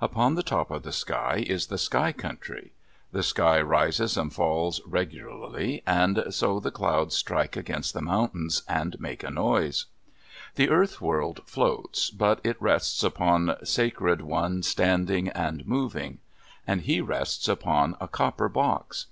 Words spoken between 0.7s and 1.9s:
of the sky is the